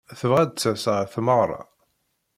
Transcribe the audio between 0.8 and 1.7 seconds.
ɣer tmeɣra.